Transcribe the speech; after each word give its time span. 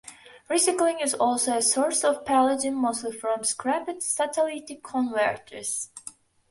Recycling 0.49 0.99
is 1.03 1.13
also 1.13 1.57
a 1.57 1.61
source 1.61 2.03
of 2.03 2.25
palladium, 2.25 2.73
mostly 2.81 3.11
from 3.11 3.43
scrapped 3.43 4.01
catalytic 4.17 4.81
converters. 4.81 5.91